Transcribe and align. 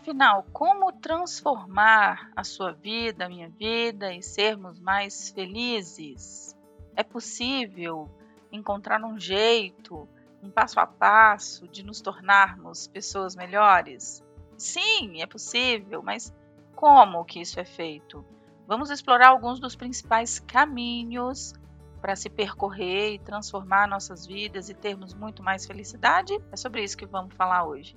Afinal, 0.00 0.46
como 0.50 0.90
transformar 0.92 2.32
a 2.34 2.42
sua 2.42 2.72
vida, 2.72 3.26
a 3.26 3.28
minha 3.28 3.50
vida 3.50 4.14
e 4.14 4.22
sermos 4.22 4.80
mais 4.80 5.28
felizes? 5.28 6.56
É 6.96 7.02
possível 7.02 8.08
encontrar 8.50 9.04
um 9.04 9.20
jeito, 9.20 10.08
um 10.42 10.50
passo 10.50 10.80
a 10.80 10.86
passo 10.86 11.68
de 11.68 11.84
nos 11.84 12.00
tornarmos 12.00 12.86
pessoas 12.86 13.36
melhores? 13.36 14.24
Sim, 14.56 15.20
é 15.20 15.26
possível, 15.26 16.02
mas 16.02 16.34
como 16.74 17.22
que 17.26 17.42
isso 17.42 17.60
é 17.60 17.64
feito? 17.66 18.24
Vamos 18.66 18.88
explorar 18.88 19.28
alguns 19.28 19.60
dos 19.60 19.76
principais 19.76 20.38
caminhos 20.38 21.52
para 22.00 22.16
se 22.16 22.30
percorrer 22.30 23.16
e 23.16 23.18
transformar 23.18 23.86
nossas 23.86 24.26
vidas 24.26 24.70
e 24.70 24.74
termos 24.74 25.12
muito 25.12 25.42
mais 25.42 25.66
felicidade? 25.66 26.32
É 26.50 26.56
sobre 26.56 26.82
isso 26.82 26.96
que 26.96 27.04
vamos 27.04 27.34
falar 27.34 27.66
hoje. 27.66 27.94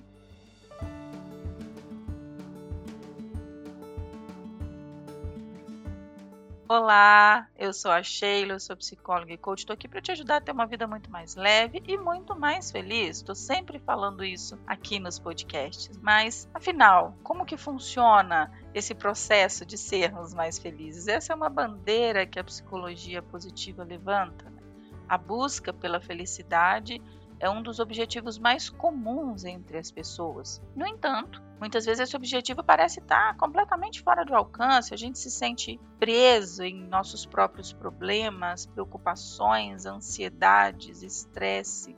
Olá, 6.66 7.46
eu 7.58 7.74
sou 7.74 7.90
a 7.90 8.02
Sheila, 8.02 8.54
eu 8.54 8.60
sou 8.60 8.74
psicóloga 8.74 9.30
e 9.30 9.36
coach. 9.36 9.58
Estou 9.58 9.74
aqui 9.74 9.86
para 9.86 10.00
te 10.00 10.12
ajudar 10.12 10.36
a 10.36 10.40
ter 10.40 10.52
uma 10.52 10.66
vida 10.66 10.86
muito 10.86 11.10
mais 11.10 11.36
leve 11.36 11.82
e 11.86 11.98
muito 11.98 12.34
mais 12.34 12.70
feliz. 12.70 13.18
Estou 13.18 13.34
sempre 13.34 13.78
falando 13.78 14.24
isso 14.24 14.58
aqui 14.66 14.98
nos 14.98 15.18
podcasts. 15.18 15.98
Mas, 16.00 16.48
afinal, 16.54 17.18
como 17.22 17.44
que 17.44 17.58
funciona 17.58 18.50
esse 18.72 18.94
processo 18.94 19.66
de 19.66 19.76
sermos 19.76 20.32
mais 20.32 20.58
felizes? 20.58 21.06
Essa 21.06 21.34
é 21.34 21.36
uma 21.36 21.50
bandeira 21.50 22.24
que 22.24 22.38
a 22.38 22.44
psicologia 22.44 23.20
positiva 23.20 23.84
levanta. 23.84 24.48
Né? 24.48 24.62
A 25.06 25.18
busca 25.18 25.70
pela 25.70 26.00
felicidade 26.00 26.98
é 27.44 27.50
um 27.50 27.62
dos 27.62 27.78
objetivos 27.78 28.38
mais 28.38 28.70
comuns 28.70 29.44
entre 29.44 29.76
as 29.76 29.90
pessoas. 29.90 30.62
No 30.74 30.86
entanto, 30.86 31.42
muitas 31.60 31.84
vezes 31.84 32.00
esse 32.00 32.16
objetivo 32.16 32.64
parece 32.64 33.00
estar 33.00 33.36
completamente 33.36 34.00
fora 34.00 34.24
do 34.24 34.34
alcance, 34.34 34.94
a 34.94 34.96
gente 34.96 35.18
se 35.18 35.30
sente 35.30 35.78
preso 35.98 36.62
em 36.62 36.88
nossos 36.88 37.26
próprios 37.26 37.70
problemas, 37.70 38.64
preocupações, 38.64 39.84
ansiedades, 39.84 41.02
estresse, 41.02 41.94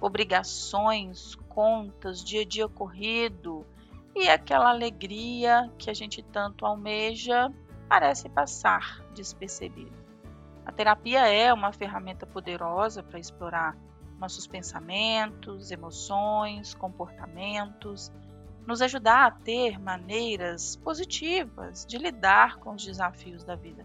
obrigações, 0.00 1.34
contas, 1.48 2.24
dia 2.24 2.40
a 2.40 2.46
dia 2.46 2.66
corrido 2.66 3.66
e 4.14 4.30
aquela 4.30 4.70
alegria 4.70 5.70
que 5.76 5.90
a 5.90 5.94
gente 5.94 6.22
tanto 6.22 6.64
almeja 6.64 7.52
parece 7.86 8.30
passar 8.30 9.04
despercebido. 9.14 10.06
A 10.64 10.72
terapia 10.72 11.28
é 11.28 11.52
uma 11.52 11.70
ferramenta 11.70 12.26
poderosa 12.26 13.02
para 13.02 13.18
explorar 13.18 13.76
nossos 14.18 14.46
pensamentos, 14.46 15.70
emoções, 15.70 16.74
comportamentos, 16.74 18.10
nos 18.66 18.82
ajudar 18.82 19.26
a 19.26 19.30
ter 19.30 19.78
maneiras 19.78 20.76
positivas 20.76 21.86
de 21.86 21.98
lidar 21.98 22.56
com 22.56 22.74
os 22.74 22.84
desafios 22.84 23.44
da 23.44 23.54
vida. 23.54 23.84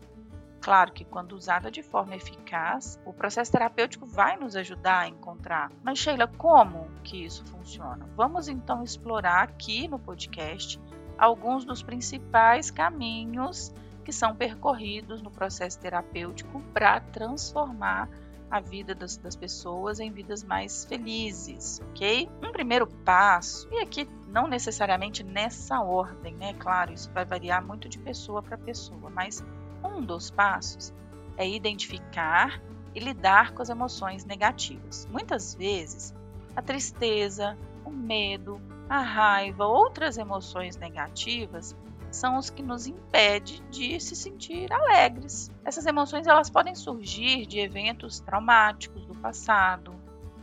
Claro 0.59 0.91
que 0.91 1.03
quando 1.03 1.33
usada 1.33 1.71
de 1.71 1.81
forma 1.81 2.15
eficaz, 2.15 2.99
o 3.03 3.11
processo 3.11 3.51
terapêutico 3.51 4.05
vai 4.05 4.37
nos 4.37 4.55
ajudar 4.55 4.99
a 4.99 5.07
encontrar. 5.07 5.71
Mas 5.83 5.97
Sheila, 5.97 6.27
como 6.27 6.87
que 7.03 7.25
isso 7.25 7.43
funciona? 7.45 8.07
Vamos 8.15 8.47
então 8.47 8.83
explorar 8.83 9.43
aqui 9.43 9.87
no 9.87 9.97
podcast 9.97 10.79
alguns 11.17 11.65
dos 11.65 11.81
principais 11.81 12.69
caminhos 12.69 13.73
que 14.03 14.11
são 14.11 14.35
percorridos 14.35 15.21
no 15.21 15.31
processo 15.31 15.79
terapêutico 15.79 16.61
para 16.73 16.99
transformar 16.99 18.07
a 18.51 18.59
vida 18.59 18.93
das, 18.93 19.15
das 19.15 19.35
pessoas 19.35 19.99
em 20.01 20.11
vidas 20.11 20.43
mais 20.43 20.83
felizes, 20.83 21.81
ok? 21.89 22.29
Um 22.43 22.51
primeiro 22.51 22.85
passo, 22.85 23.67
e 23.71 23.79
aqui 23.79 24.07
não 24.27 24.45
necessariamente 24.45 25.23
nessa 25.23 25.81
ordem, 25.81 26.35
né? 26.35 26.53
Claro, 26.55 26.91
isso 26.91 27.09
vai 27.11 27.23
variar 27.23 27.65
muito 27.65 27.87
de 27.87 27.97
pessoa 27.97 28.43
para 28.43 28.57
pessoa, 28.57 29.09
mas 29.09 29.41
um 29.81 30.01
dos 30.01 30.29
passos 30.29 30.93
é 31.37 31.47
identificar 31.49 32.61
e 32.93 32.99
lidar 32.99 33.53
com 33.53 33.61
as 33.61 33.69
emoções 33.69 34.25
negativas. 34.25 35.07
Muitas 35.09 35.55
vezes, 35.55 36.13
a 36.53 36.61
tristeza, 36.61 37.57
o 37.85 37.89
medo, 37.89 38.61
a 38.89 38.99
raiva, 38.99 39.65
outras 39.65 40.17
emoções 40.17 40.75
negativas 40.75 41.73
são 42.11 42.37
os 42.37 42.49
que 42.49 42.61
nos 42.61 42.85
impedem 42.87 43.61
de 43.69 43.99
se 43.99 44.15
sentir 44.15 44.71
alegres. 44.71 45.49
Essas 45.63 45.85
emoções 45.85 46.27
elas 46.27 46.49
podem 46.49 46.75
surgir 46.75 47.45
de 47.45 47.59
eventos 47.59 48.19
traumáticos 48.19 49.05
do 49.05 49.15
passado, 49.15 49.95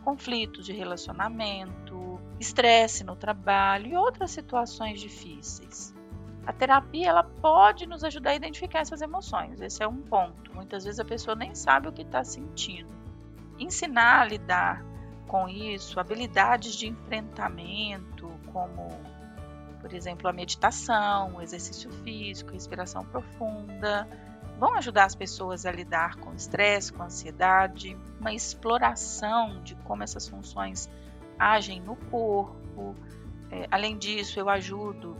conflitos 0.02 0.64
de 0.64 0.72
relacionamento, 0.72 2.18
estresse 2.40 3.04
no 3.04 3.14
trabalho 3.14 3.88
e 3.88 3.96
outras 3.96 4.30
situações 4.30 5.00
difíceis. 5.00 5.94
A 6.46 6.52
terapia 6.52 7.08
ela 7.08 7.22
pode 7.22 7.86
nos 7.86 8.02
ajudar 8.02 8.30
a 8.30 8.34
identificar 8.34 8.78
essas 8.78 9.02
emoções. 9.02 9.60
Esse 9.60 9.82
é 9.82 9.86
um 9.86 10.00
ponto. 10.00 10.54
Muitas 10.54 10.84
vezes 10.84 10.98
a 10.98 11.04
pessoa 11.04 11.36
nem 11.36 11.54
sabe 11.54 11.88
o 11.88 11.92
que 11.92 12.00
está 12.00 12.24
sentindo. 12.24 12.90
Ensinar 13.58 14.22
a 14.22 14.24
lidar 14.24 14.82
com 15.26 15.46
isso, 15.46 16.00
habilidades 16.00 16.74
de 16.74 16.88
enfrentamento, 16.88 18.30
como 18.50 18.88
por 19.80 19.92
exemplo, 19.92 20.28
a 20.28 20.32
meditação, 20.32 21.36
o 21.36 21.42
exercício 21.42 21.90
físico, 22.02 22.52
respiração 22.52 23.04
profunda, 23.04 24.08
vão 24.58 24.74
ajudar 24.74 25.04
as 25.04 25.14
pessoas 25.14 25.64
a 25.64 25.70
lidar 25.70 26.16
com 26.16 26.30
o 26.30 26.34
estresse, 26.34 26.92
com 26.92 27.02
a 27.02 27.06
ansiedade, 27.06 27.96
uma 28.20 28.32
exploração 28.32 29.62
de 29.62 29.74
como 29.76 30.02
essas 30.02 30.28
funções 30.28 30.88
agem 31.38 31.80
no 31.80 31.94
corpo. 31.94 32.96
É, 33.50 33.66
além 33.70 33.96
disso, 33.96 34.40
eu 34.40 34.48
ajudo 34.48 35.16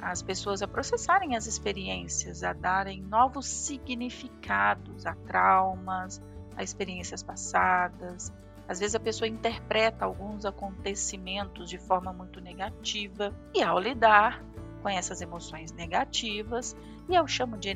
as 0.00 0.20
pessoas 0.20 0.62
a 0.62 0.68
processarem 0.68 1.36
as 1.36 1.46
experiências, 1.46 2.42
a 2.42 2.52
darem 2.52 3.00
novos 3.02 3.46
significados 3.46 5.06
a 5.06 5.14
traumas, 5.14 6.20
a 6.56 6.62
experiências 6.62 7.22
passadas, 7.22 8.32
às 8.72 8.80
vezes 8.80 8.94
a 8.94 9.00
pessoa 9.00 9.28
interpreta 9.28 10.06
alguns 10.06 10.46
acontecimentos 10.46 11.68
de 11.68 11.76
forma 11.76 12.10
muito 12.10 12.40
negativa 12.40 13.30
e 13.54 13.62
ao 13.62 13.78
lidar 13.78 14.42
com 14.80 14.88
essas 14.88 15.20
emoções 15.20 15.72
negativas, 15.72 16.74
e 17.06 17.14
eu 17.14 17.28
chamo 17.28 17.58
de 17.58 17.68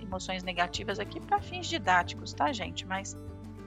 emoções 0.00 0.42
negativas 0.42 0.98
aqui 0.98 1.20
para 1.20 1.38
fins 1.42 1.66
didáticos, 1.66 2.32
tá, 2.32 2.50
gente? 2.50 2.86
Mas 2.86 3.14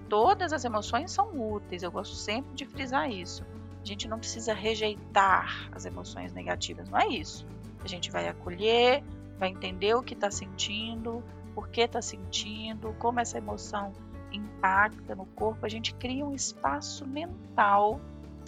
todas 0.09 0.51
as 0.51 0.65
emoções 0.65 1.11
são 1.11 1.53
úteis, 1.53 1.83
eu 1.83 1.91
gosto 1.91 2.15
sempre 2.15 2.51
de 2.55 2.65
frisar 2.65 3.11
isso. 3.11 3.45
A 3.79 3.85
gente 3.85 4.07
não 4.07 4.17
precisa 4.17 4.51
rejeitar 4.51 5.69
as 5.71 5.85
emoções 5.85 6.33
negativas, 6.33 6.89
não 6.89 6.97
é 6.97 7.07
isso. 7.09 7.45
A 7.83 7.87
gente 7.87 8.09
vai 8.09 8.27
acolher, 8.27 9.03
vai 9.37 9.49
entender 9.49 9.93
o 9.93 10.01
que 10.01 10.15
está 10.15 10.31
sentindo, 10.31 11.23
por 11.53 11.69
que 11.69 11.81
está 11.81 12.01
sentindo, 12.01 12.95
como 12.97 13.19
essa 13.19 13.37
emoção 13.37 13.93
impacta 14.31 15.15
no 15.15 15.25
corpo, 15.25 15.65
a 15.65 15.69
gente 15.69 15.93
cria 15.95 16.25
um 16.25 16.33
espaço 16.33 17.07
mental 17.07 17.99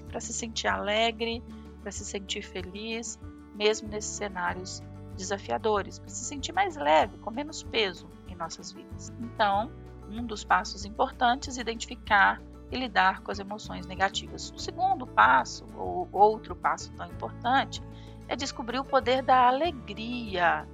para 0.08 0.20
se 0.20 0.34
sentir 0.34 0.68
alegre, 0.68 1.44
para 1.82 1.92
se 1.92 2.06
sentir 2.06 2.42
feliz, 2.42 3.20
mesmo 3.56 3.88
nesses 3.90 4.12
cenários 4.12 4.82
desafiadores, 5.16 6.00
para 6.00 6.10
se 6.10 6.26
sentir 6.26 6.52
mais 6.52 6.76
leve, 6.76 7.18
com 7.20 7.32
menos 7.32 7.64
peso 7.64 8.08
em 8.28 8.36
nossas 8.36 8.72
vidas. 8.72 9.12
Então, 9.20 9.72
um 10.10 10.26
dos 10.26 10.44
passos 10.44 10.86
importantes 10.86 11.58
é 11.58 11.62
identificar 11.62 12.42
e 12.72 12.78
lidar 12.78 13.22
com 13.22 13.32
as 13.32 13.40
emoções 13.40 13.86
negativas. 13.86 14.52
O 14.52 14.58
segundo 14.58 15.06
passo, 15.06 15.66
ou 15.76 16.08
outro 16.12 16.56
passo 16.56 16.92
tão 16.94 17.06
importante, 17.08 17.82
é 18.28 18.36
descobrir 18.36 18.80
o 18.80 18.86
poder 18.86 19.22
da 19.22 19.48
alegria 19.48 20.68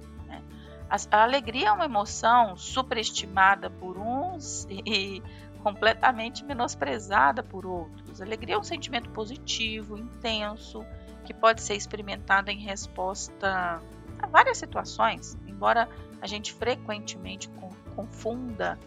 a, 0.90 1.22
alegria 1.22 1.68
é 1.68 1.72
uma 1.72 1.84
emoção 1.84 2.56
superestimada 2.56 3.70
por 3.70 3.96
uns 4.30 4.66
e 4.70 5.22
completamente 5.62 6.44
menosprezada 6.44 7.42
por 7.42 7.66
outros. 7.66 8.20
Alegria 8.20 8.54
é 8.54 8.58
um 8.58 8.62
sentimento 8.62 9.10
positivo, 9.10 9.98
intenso, 9.98 10.84
que 11.24 11.34
pode 11.34 11.62
ser 11.62 11.74
experimentado 11.74 12.50
em 12.50 12.58
resposta 12.58 13.80
a 14.18 14.26
várias 14.26 14.58
situações, 14.58 15.36
embora 15.46 15.88
a 16.20 16.26
gente 16.26 16.52
frequentemente 16.52 17.50
confunda 17.94 18.78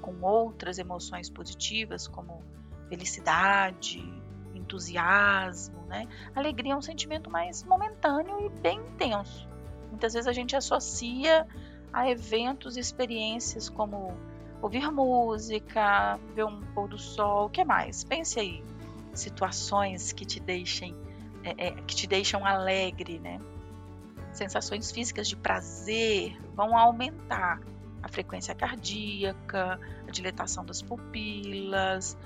com 0.00 0.14
outras 0.22 0.78
emoções 0.78 1.30
positivas, 1.30 2.06
como 2.06 2.42
felicidade, 2.88 4.02
entusiasmo, 4.54 5.82
né? 5.86 6.06
Alegria 6.34 6.72
é 6.72 6.76
um 6.76 6.82
sentimento 6.82 7.30
mais 7.30 7.64
momentâneo 7.64 8.46
e 8.46 8.48
bem 8.60 8.78
intenso. 8.78 9.48
Muitas 9.90 10.12
vezes 10.12 10.26
a 10.26 10.32
gente 10.32 10.56
associa 10.56 11.46
a 11.92 12.10
eventos, 12.10 12.76
experiências 12.76 13.68
como 13.68 14.16
ouvir 14.60 14.90
música, 14.90 16.18
ver 16.34 16.44
um 16.44 16.60
pôr 16.74 16.88
do 16.88 16.98
sol, 16.98 17.46
o 17.46 17.50
que 17.50 17.64
mais? 17.64 18.04
Pense 18.04 18.38
aí, 18.40 18.62
situações 19.12 20.12
que 20.12 20.24
te 20.24 20.40
deixem, 20.40 20.94
é, 21.42 21.68
é, 21.68 21.70
que 21.72 21.94
te 21.94 22.06
deixam 22.06 22.44
alegre, 22.44 23.18
né? 23.18 23.40
Sensações 24.32 24.90
físicas 24.90 25.28
de 25.28 25.36
prazer 25.36 26.36
vão 26.54 26.76
aumentar 26.76 27.60
a 28.02 28.08
frequência 28.08 28.54
cardíaca, 28.54 29.78
a 30.06 30.10
dilatação 30.10 30.64
das 30.64 30.82
pupilas, 30.82 32.16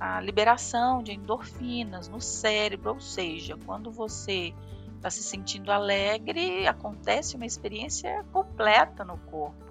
a 0.00 0.20
liberação 0.20 1.02
de 1.02 1.12
endorfinas 1.12 2.08
no 2.08 2.20
cérebro, 2.20 2.94
ou 2.94 3.00
seja, 3.00 3.56
quando 3.66 3.90
você 3.90 4.54
está 4.96 5.10
se 5.10 5.22
sentindo 5.22 5.70
alegre, 5.70 6.66
acontece 6.66 7.36
uma 7.36 7.46
experiência 7.46 8.24
completa 8.32 9.04
no 9.04 9.18
corpo. 9.18 9.69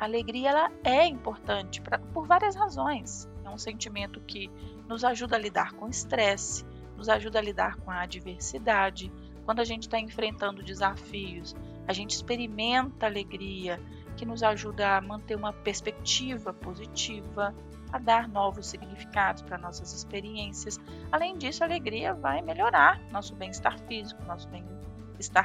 A 0.00 0.04
alegria 0.04 0.48
ela 0.48 0.72
é 0.82 1.04
importante 1.04 1.82
pra, 1.82 1.98
por 1.98 2.26
várias 2.26 2.56
razões. 2.56 3.28
É 3.44 3.50
um 3.50 3.58
sentimento 3.58 4.18
que 4.22 4.50
nos 4.88 5.04
ajuda 5.04 5.36
a 5.36 5.38
lidar 5.38 5.74
com 5.74 5.84
o 5.84 5.90
estresse, 5.90 6.64
nos 6.96 7.06
ajuda 7.06 7.38
a 7.38 7.42
lidar 7.42 7.76
com 7.76 7.90
a 7.90 8.00
adversidade. 8.00 9.12
Quando 9.44 9.60
a 9.60 9.64
gente 9.64 9.82
está 9.82 10.00
enfrentando 10.00 10.62
desafios, 10.62 11.54
a 11.86 11.92
gente 11.92 12.12
experimenta 12.12 13.04
alegria, 13.04 13.78
que 14.16 14.24
nos 14.24 14.42
ajuda 14.42 14.96
a 14.96 15.02
manter 15.02 15.36
uma 15.36 15.52
perspectiva 15.52 16.50
positiva, 16.54 17.54
a 17.92 17.98
dar 17.98 18.26
novos 18.26 18.68
significados 18.68 19.42
para 19.42 19.58
nossas 19.58 19.92
experiências. 19.92 20.80
Além 21.12 21.36
disso, 21.36 21.62
a 21.62 21.66
alegria 21.66 22.14
vai 22.14 22.40
melhorar 22.40 22.98
nosso 23.12 23.34
bem-estar 23.34 23.78
físico, 23.80 24.24
nosso 24.24 24.48
bem-estar 24.48 24.89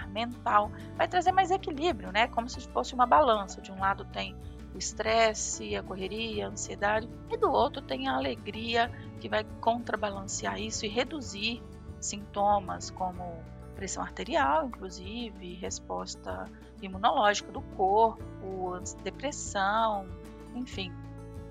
mental, 0.10 0.72
vai 0.96 1.08
trazer 1.08 1.32
mais 1.32 1.52
equilíbrio, 1.52 2.12
né? 2.12 2.28
Como 2.28 2.48
se 2.50 2.62
fosse 2.70 2.94
uma 2.94 3.06
balança. 3.06 3.62
De 3.62 3.72
um 3.72 3.80
lado 3.80 4.06
tem 4.06 4.36
o 4.74 4.78
estresse, 4.78 5.76
a 5.76 5.84
correria, 5.84 6.48
a 6.48 6.50
ansiedade, 6.50 7.10
e 7.30 7.38
do 7.38 7.50
outro 7.52 7.82
tem 7.82 8.08
a 8.08 8.16
alegria 8.16 8.92
que 9.20 9.30
vai 9.30 9.44
contrabalancear 9.62 10.60
isso 10.60 10.86
e 10.86 10.90
reduzir 10.90 11.64
sintomas 12.00 12.92
como 12.92 13.44
pressão 13.76 14.04
arterial, 14.04 14.68
inclusive, 14.68 15.56
resposta 15.56 16.50
imunológica 16.82 17.52
do 17.52 17.62
corpo, 17.62 18.80
depressão, 19.04 20.08
enfim, 20.54 20.92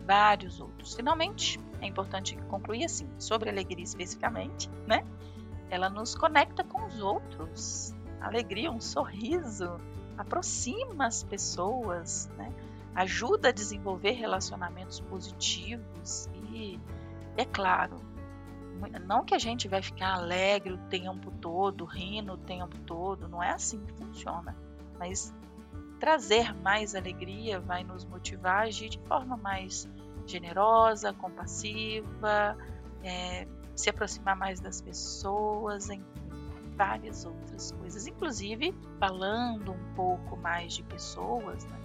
vários 0.06 0.60
outros. 0.60 0.94
Finalmente, 0.94 1.60
é 1.80 1.86
importante 1.86 2.36
concluir 2.48 2.84
assim, 2.84 3.08
sobre 3.18 3.50
alegria 3.50 3.84
especificamente, 3.84 4.70
né? 4.86 5.04
Ela 5.70 5.88
nos 5.88 6.14
conecta 6.14 6.64
com 6.64 6.84
os 6.86 7.00
outros. 7.00 7.94
Alegria, 8.26 8.70
um 8.70 8.80
sorriso, 8.80 9.78
aproxima 10.16 11.06
as 11.06 11.22
pessoas, 11.22 12.30
né? 12.36 12.52
Ajuda 12.94 13.48
a 13.48 13.52
desenvolver 13.52 14.12
relacionamentos 14.12 15.00
positivos 15.00 16.28
e, 16.52 16.78
é 17.36 17.44
claro, 17.44 17.96
não 19.04 19.24
que 19.24 19.34
a 19.34 19.38
gente 19.38 19.68
vai 19.68 19.82
ficar 19.82 20.14
alegre 20.14 20.72
o 20.72 20.78
tempo 20.88 21.30
todo, 21.40 21.84
rindo 21.84 22.34
o 22.34 22.38
tempo 22.38 22.78
todo, 22.80 23.28
não 23.28 23.42
é 23.42 23.50
assim 23.50 23.84
que 23.84 23.92
funciona. 23.94 24.56
Mas 24.98 25.34
trazer 25.98 26.54
mais 26.54 26.94
alegria 26.94 27.60
vai 27.60 27.82
nos 27.84 28.04
motivar 28.04 28.56
a 28.56 28.62
agir 28.62 28.90
de 28.90 28.98
forma 29.00 29.36
mais 29.36 29.88
generosa, 30.26 31.12
compassiva, 31.12 32.56
é, 33.02 33.46
se 33.74 33.90
aproximar 33.90 34.36
mais 34.36 34.60
das 34.60 34.80
pessoas, 34.80 35.88
várias 36.76 37.24
outras 37.24 37.72
coisas. 37.72 38.06
Inclusive, 38.06 38.74
falando 38.98 39.72
um 39.72 39.94
pouco 39.94 40.36
mais 40.36 40.74
de 40.74 40.82
pessoas, 40.82 41.64
né, 41.64 41.78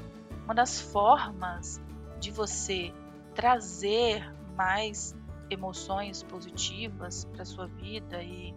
uma 0.45 0.53
das 0.53 0.81
formas 0.81 1.81
de 2.19 2.31
você 2.31 2.93
trazer 3.33 4.33
mais 4.55 5.15
emoções 5.49 6.23
positivas 6.23 7.25
para 7.25 7.45
sua 7.45 7.67
vida 7.67 8.21
e 8.21 8.53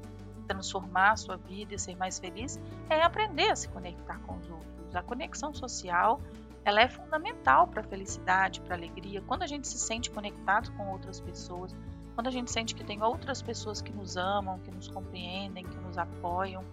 transformar 0.47 1.17
sua 1.17 1.37
vida 1.37 1.75
e 1.75 1.79
ser 1.79 1.97
mais 1.97 2.19
feliz 2.19 2.61
é 2.91 3.03
aprender 3.03 3.51
a 3.51 3.57
se 3.57 3.69
conectar 3.69 4.19
com 4.21 4.37
os 4.37 4.51
outros. 4.51 4.95
A 4.95 5.03
conexão 5.03 5.55
social 5.55 6.21
ela 6.65 6.81
é 6.81 6.89
fundamental 6.89 7.67
para 7.67 7.81
a 7.81 7.85
felicidade, 7.85 8.61
para 8.61 8.75
a 8.75 8.79
alegria. 8.79 9.21
Quando 9.23 9.43
a 9.43 9.47
gente 9.47 9.67
se 9.67 9.79
sente 9.79 10.11
conectado 10.11 10.73
com 10.73 10.91
outras 10.91 11.21
pessoas, 11.21 11.75
quando 12.15 12.27
a 12.27 12.31
gente 12.31 12.51
sente 12.51 12.75
que 12.75 12.85
tem 12.85 13.03
outras 13.03 13.41
pessoas 13.41 13.81
que 13.81 13.93
nos 13.93 14.17
amam, 14.17 14.59
que 14.61 14.71
nos 14.71 14.89
compreendem, 14.89 15.65
que 15.65 15.77
nos 15.77 15.97
apoiam, 15.97 16.65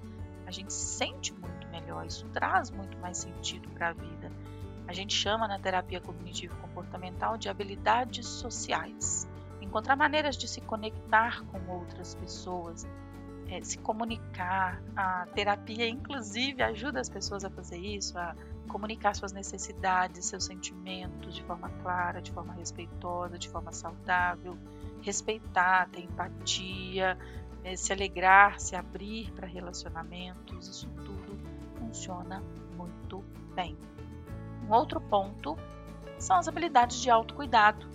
a 0.46 0.52
gente 0.52 0.74
se 0.74 0.98
sente 0.98 1.34
muito 1.34 1.68
melhor. 1.70 2.06
Isso 2.06 2.26
traz 2.34 2.72
muito 2.72 2.98
mais 2.98 3.18
sentido 3.18 3.70
para 3.70 3.90
a 3.90 3.94
vida. 3.94 4.32
A 4.88 4.94
gente 4.94 5.14
chama 5.14 5.48
na 5.48 5.60
terapia 5.60 6.02
cognitivo 6.02 6.56
comportamental 6.58 7.38
de 7.38 7.48
habilidades 7.48 8.26
sociais. 8.26 9.28
Encontrar 9.62 9.96
maneiras 9.96 10.36
de 10.36 10.48
se 10.48 10.62
conectar 10.62 11.44
com 11.46 11.72
outras 11.72 12.16
pessoas, 12.16 12.88
é, 13.48 13.62
se 13.62 13.78
comunicar. 13.78 14.82
A 14.96 15.28
terapia, 15.36 15.88
inclusive, 15.88 16.64
ajuda 16.64 17.00
as 17.00 17.08
pessoas 17.08 17.46
a 17.46 17.50
fazer 17.50 17.78
isso, 17.78 18.18
a 18.18 18.36
comunicar 18.68 19.16
suas 19.16 19.32
necessidades, 19.32 20.26
seus 20.26 20.46
sentimentos 20.46 21.36
de 21.36 21.44
forma 21.44 21.70
clara, 21.84 22.22
de 22.22 22.32
forma 22.32 22.54
respeitosa, 22.54 23.38
de 23.38 23.50
forma 23.50 23.72
saudável, 23.72 24.58
respeitar, 25.02 25.90
ter 25.90 26.02
empatia, 26.02 27.18
é, 27.64 27.76
se 27.76 27.92
alegrar, 27.92 28.60
se 28.60 28.76
abrir 28.76 29.32
para 29.32 29.48
relacionamentos, 29.48 30.68
isso 30.68 30.90
tudo 31.06 31.40
funciona 31.78 32.44
muito 32.76 33.24
bem. 33.54 33.78
Um 34.68 34.74
outro 34.74 35.02
ponto 35.02 35.58
são 36.18 36.38
as 36.38 36.48
habilidades 36.48 37.02
de 37.02 37.10
autocuidado. 37.10 37.88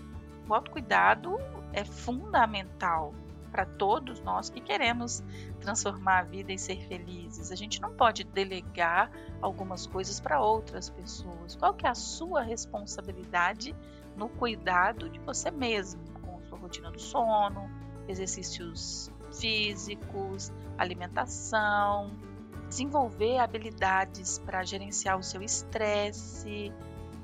O 0.48 0.54
autocuidado 0.54 1.38
é 1.72 1.84
fundamental 1.84 3.14
para 3.50 3.64
todos 3.64 4.20
nós 4.20 4.50
que 4.50 4.60
queremos 4.60 5.22
transformar 5.60 6.18
a 6.18 6.22
vida 6.22 6.52
e 6.52 6.58
ser 6.58 6.84
felizes. 6.88 7.52
A 7.52 7.54
gente 7.54 7.80
não 7.80 7.92
pode 7.94 8.24
delegar 8.24 9.10
algumas 9.40 9.86
coisas 9.86 10.18
para 10.18 10.40
outras 10.40 10.90
pessoas. 10.90 11.54
Qual 11.54 11.72
que 11.72 11.86
é 11.86 11.90
a 11.90 11.94
sua 11.94 12.42
responsabilidade 12.42 13.74
no 14.16 14.28
cuidado 14.28 15.08
de 15.08 15.20
você 15.20 15.50
mesmo, 15.50 16.00
rotina 16.64 16.90
do 16.90 17.00
sono, 17.00 17.70
exercícios 18.08 19.10
físicos, 19.38 20.52
alimentação, 20.76 22.10
desenvolver 22.68 23.38
habilidades 23.38 24.38
para 24.38 24.62
gerenciar 24.62 25.18
o 25.18 25.22
seu 25.22 25.42
estresse, 25.42 26.72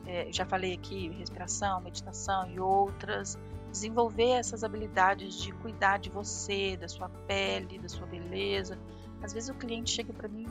é, 0.06 0.28
já 0.32 0.44
falei 0.44 0.74
aqui, 0.74 1.08
respiração, 1.10 1.80
meditação 1.80 2.48
e 2.50 2.60
outras 2.60 3.38
desenvolver 3.70 4.30
essas 4.32 4.64
habilidades 4.64 5.40
de 5.40 5.52
cuidar 5.52 5.98
de 5.98 6.10
você, 6.10 6.76
da 6.76 6.88
sua 6.88 7.08
pele, 7.08 7.78
da 7.78 7.88
sua 7.88 8.06
beleza. 8.06 8.78
Às 9.22 9.32
vezes 9.32 9.48
o 9.48 9.54
cliente 9.54 9.90
chega 9.90 10.12
para 10.12 10.28
mim 10.28 10.46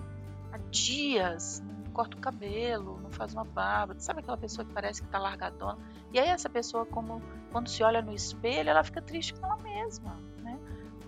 há 0.51 0.57
dias, 0.69 1.61
corta 1.89 2.17
o 2.17 2.19
cabelo, 2.19 2.99
não 3.01 3.11
faz 3.11 3.33
uma 3.33 3.43
barba, 3.43 3.95
sabe 3.97 4.19
aquela 4.19 4.37
pessoa 4.37 4.65
que 4.65 4.73
parece 4.73 5.01
que 5.01 5.07
está 5.07 5.19
largadona? 5.19 5.77
E 6.11 6.19
aí 6.19 6.27
essa 6.27 6.49
pessoa, 6.49 6.85
como 6.85 7.21
quando 7.51 7.69
se 7.69 7.83
olha 7.83 8.01
no 8.01 8.13
espelho, 8.13 8.69
ela 8.69 8.83
fica 8.83 9.01
triste 9.01 9.33
com 9.33 9.45
ela 9.45 9.57
mesma, 9.57 10.15
né? 10.41 10.59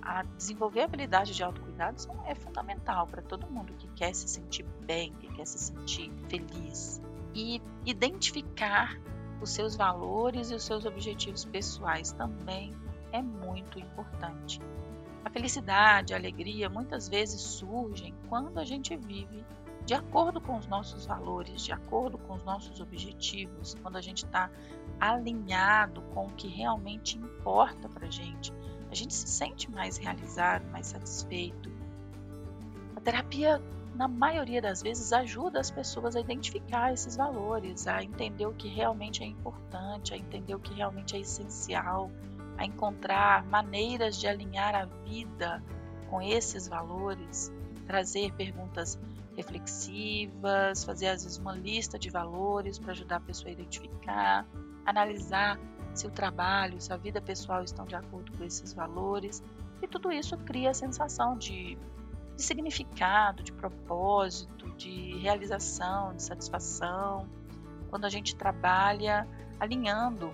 A 0.01 0.24
desenvolver 0.24 0.81
a 0.81 0.86
habilidade 0.86 1.33
de 1.33 1.44
autocuidado 1.44 1.98
é 2.25 2.33
fundamental 2.33 3.07
para 3.07 3.22
todo 3.22 3.48
mundo 3.48 3.74
que 3.74 3.88
quer 3.89 4.13
se 4.13 4.28
sentir 4.28 4.66
bem, 4.81 5.13
que 5.13 5.28
quer 5.33 5.45
se 5.45 5.60
sentir 5.60 6.12
feliz. 6.28 7.02
E 7.33 7.61
identificar 7.85 9.00
os 9.42 9.52
seus 9.52 9.76
valores 9.76 10.52
e 10.52 10.56
os 10.56 10.64
seus 10.64 10.85
objetivos 10.85 11.45
pessoais 11.45 12.11
também 12.11 12.73
é 13.11 13.21
muito 13.21 13.80
importante. 13.80 14.61
A 15.23 15.30
felicidade, 15.30 16.14
a 16.14 16.18
alegria 16.18 16.69
muitas 16.69 17.07
vezes 17.07 17.42
surgem 17.42 18.14
quando 18.28 18.59
a 18.59 18.66
gente 18.66 18.95
vive 18.95 19.45
de 19.85 19.94
acordo 19.94 20.40
com 20.40 20.57
os 20.57 20.68
nossos 20.68 21.06
valores, 21.06 21.64
de 21.64 21.71
acordo 21.71 22.18
com 22.18 22.35
os 22.35 22.44
nossos 22.44 22.80
objetivos, 22.80 23.76
quando 23.81 23.97
a 23.97 24.02
gente 24.02 24.26
está 24.26 24.50
alinhado 25.00 26.02
com 26.14 26.28
o 26.28 26.33
que 26.33 26.47
realmente 26.47 27.18
importa 27.18 27.90
para 27.90 28.09
gente, 28.09 28.54
a 28.90 28.95
gente 28.95 29.14
se 29.14 29.28
sente 29.28 29.69
mais 29.71 29.97
realizado, 29.97 30.66
mais 30.71 30.88
satisfeito. 30.88 31.71
A 32.95 33.02
terapia 33.02 33.61
na 33.95 34.07
maioria 34.07 34.61
das 34.61 34.81
vezes, 34.81 35.11
ajuda 35.11 35.59
as 35.59 35.69
pessoas 35.69 36.16
a 36.16 36.19
identificar 36.19 36.94
esses 36.94 37.16
valores, 37.16 37.88
a 37.88 38.04
entender 38.04 38.45
o 38.45 38.54
que 38.54 38.68
realmente 38.68 39.21
é 39.21 39.26
importante, 39.26 40.14
a 40.14 40.18
entender 40.18 40.56
o 40.56 40.59
que 40.59 40.73
realmente 40.73 41.16
é 41.16 41.19
essencial, 41.19 42.09
a 42.57 42.66
encontrar 42.66 43.45
maneiras 43.45 44.18
de 44.18 44.28
alinhar 44.28 44.76
a 44.76 44.85
vida 44.85 45.64
com 46.09 46.21
esses 46.21 46.68
valores, 46.68 47.52
trazer 47.92 48.31
perguntas 48.36 48.98
reflexivas, 49.36 50.86
fazer 50.86 51.07
às 51.07 51.24
vezes 51.24 51.38
uma 51.38 51.54
lista 51.54 52.00
de 52.00 52.10
valores 52.10 52.80
para 52.80 52.92
ajudar 52.92 53.18
a 53.18 53.19
pessoa 53.19 53.50
a 53.50 53.52
identificar, 53.52 54.48
analisar 54.86 55.60
se 55.94 56.07
o 56.07 56.10
trabalho, 56.10 56.80
se 56.80 56.94
a 56.94 56.95
vida 56.95 57.21
pessoal 57.21 57.62
estão 57.64 57.86
de 57.86 57.95
acordo 57.95 58.31
com 58.38 58.45
esses 58.45 58.71
valores. 58.71 59.44
E 59.81 59.88
tudo 59.88 60.10
isso 60.10 60.38
cria 60.38 60.69
a 60.69 60.74
sensação 60.74 61.38
de 61.38 61.78
de 62.38 62.44
significado, 62.44 63.44
de 63.44 63.52
propósito, 63.52 64.71
de 64.78 65.18
realização, 65.18 66.16
de 66.16 66.24
satisfação, 66.24 67.28
quando 67.90 68.06
a 68.06 68.10
gente 68.10 68.38
trabalha 68.38 69.28
alinhando 69.60 70.31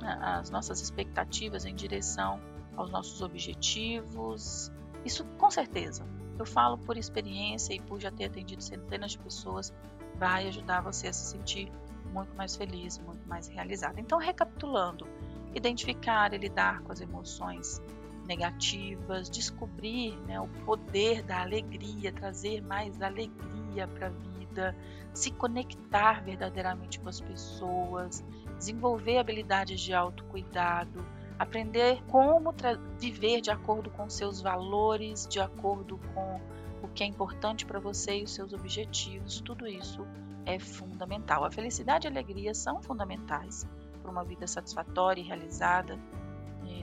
né, 0.00 0.18
as 0.20 0.50
nossas 0.50 0.82
expectativas 0.82 1.64
em 1.64 1.74
direção 1.74 2.40
aos 2.76 2.90
nossos 2.90 3.22
objetivos. 3.22 4.70
Isso 5.04 5.24
com 5.38 5.48
certeza, 5.48 6.04
eu 6.42 6.46
falo 6.46 6.78
por 6.78 6.96
experiência 6.96 7.74
e 7.74 7.80
por 7.80 8.00
já 8.00 8.10
ter 8.10 8.26
atendido 8.26 8.62
centenas 8.62 9.12
de 9.12 9.18
pessoas, 9.18 9.72
vai 10.16 10.48
ajudar 10.48 10.80
você 10.80 11.08
a 11.08 11.12
se 11.12 11.26
sentir 11.26 11.72
muito 12.12 12.34
mais 12.36 12.56
feliz, 12.56 12.98
muito 12.98 13.26
mais 13.28 13.48
realizado. 13.48 13.98
Então, 13.98 14.18
recapitulando, 14.18 15.06
identificar 15.54 16.32
e 16.32 16.38
lidar 16.38 16.80
com 16.82 16.92
as 16.92 17.00
emoções 17.00 17.82
negativas, 18.26 19.30
descobrir 19.30 20.16
né, 20.26 20.40
o 20.40 20.48
poder 20.64 21.22
da 21.22 21.42
alegria, 21.42 22.12
trazer 22.12 22.60
mais 22.60 23.00
alegria 23.00 23.86
para 23.86 24.08
a 24.08 24.10
vida, 24.10 24.76
se 25.14 25.30
conectar 25.30 26.22
verdadeiramente 26.22 26.98
com 26.98 27.08
as 27.08 27.20
pessoas, 27.20 28.24
desenvolver 28.56 29.18
habilidades 29.18 29.80
de 29.80 29.94
autocuidado, 29.94 31.04
aprender 31.38 32.02
como 32.04 32.54
viver 32.98 33.40
de 33.40 33.50
acordo 33.50 33.90
com 33.90 34.08
seus 34.08 34.40
valores, 34.40 35.26
de 35.26 35.40
acordo 35.40 35.98
com 36.14 36.40
o 36.82 36.88
que 36.88 37.02
é 37.02 37.06
importante 37.06 37.66
para 37.66 37.78
você 37.78 38.20
e 38.20 38.24
os 38.24 38.32
seus 38.32 38.52
objetivos, 38.52 39.40
tudo 39.40 39.66
isso 39.66 40.06
é 40.44 40.58
fundamental. 40.58 41.44
A 41.44 41.50
felicidade 41.50 42.06
e 42.06 42.08
a 42.08 42.10
alegria 42.10 42.54
são 42.54 42.82
fundamentais 42.82 43.66
para 44.00 44.10
uma 44.10 44.24
vida 44.24 44.46
satisfatória 44.46 45.20
e 45.20 45.24
realizada. 45.24 45.98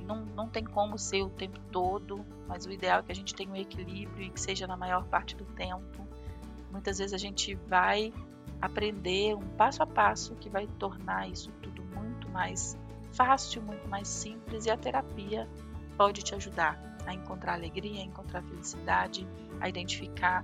Não, 0.05 0.17
não 0.17 0.49
tem 0.49 0.65
como 0.65 0.97
ser 0.97 1.21
o 1.21 1.29
tempo 1.29 1.57
todo, 1.71 2.25
mas 2.45 2.65
o 2.65 2.71
ideal 2.71 2.99
é 2.99 3.03
que 3.03 3.11
a 3.11 3.15
gente 3.15 3.33
tenha 3.33 3.49
um 3.49 3.55
equilíbrio 3.55 4.25
e 4.25 4.29
que 4.29 4.39
seja 4.39 4.67
na 4.67 4.75
maior 4.75 5.05
parte 5.05 5.33
do 5.33 5.45
tempo. 5.45 6.05
Muitas 6.69 6.97
vezes 6.97 7.13
a 7.13 7.17
gente 7.17 7.55
vai 7.55 8.13
aprender 8.61 9.33
um 9.33 9.47
passo 9.55 9.81
a 9.81 9.87
passo 9.87 10.35
que 10.35 10.49
vai 10.49 10.67
tornar 10.67 11.29
isso 11.29 11.51
tudo 11.61 11.81
muito 11.83 12.29
mais 12.29 12.77
fácil, 13.13 13.61
muito 13.61 13.87
mais 13.87 14.07
simples 14.07 14.65
e 14.65 14.69
a 14.69 14.77
terapia 14.77 15.47
pode 15.97 16.21
te 16.23 16.35
ajudar 16.35 16.79
a 17.05 17.13
encontrar 17.13 17.53
alegria, 17.53 18.01
a 18.01 18.05
encontrar 18.05 18.41
felicidade, 18.43 19.27
a 19.59 19.69
identificar 19.69 20.43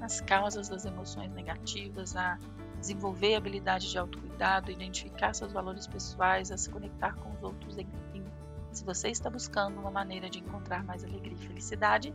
as 0.00 0.20
causas 0.20 0.68
das 0.68 0.84
emoções 0.84 1.32
negativas, 1.32 2.16
a 2.16 2.38
desenvolver 2.78 3.36
habilidade 3.36 3.90
de 3.90 3.98
autocuidado, 3.98 4.70
identificar 4.70 5.34
seus 5.34 5.52
valores 5.52 5.86
pessoais, 5.86 6.50
a 6.50 6.56
se 6.56 6.68
conectar 6.70 7.14
com 7.14 7.30
os 7.30 7.42
outros, 7.42 7.78
enfim. 7.78 8.24
Se 8.72 8.84
você 8.84 9.08
está 9.08 9.30
buscando 9.30 9.78
uma 9.78 9.90
maneira 9.90 10.28
de 10.28 10.38
encontrar 10.40 10.82
mais 10.82 11.04
alegria 11.04 11.34
e 11.34 11.46
felicidade, 11.46 12.12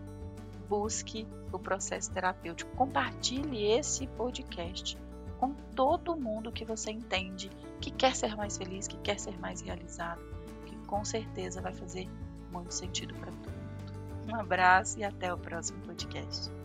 busque 0.67 1.27
o 1.51 1.60
processo 1.60 2.12
terapêutico. 2.12 2.75
Compartilhe 2.75 3.65
esse 3.65 4.07
podcast 4.07 4.98
com 5.39 5.53
todo 5.75 6.15
mundo 6.15 6.51
que 6.51 6.65
você 6.65 6.91
entende 6.91 7.50
que 7.79 7.91
quer 7.91 8.15
ser 8.15 8.36
mais 8.36 8.58
feliz, 8.58 8.88
que 8.88 8.98
quer 8.98 9.20
ser 9.20 9.38
mais 9.39 9.62
realizado, 9.62 10.22
que 10.65 10.75
com 10.88 11.03
certeza 11.06 11.62
vai 11.62 11.74
fazer 11.74 12.10
muito 12.51 12.74
sentido 12.74 13.13
para 13.15 13.32
todo 13.32 13.51
mundo. 13.51 14.32
Um 14.32 14.36
abraço 14.36 15.00
e 15.00 15.03
até 15.03 15.34
o 15.34 15.38
próximo 15.38 15.79
podcast. 15.82 16.57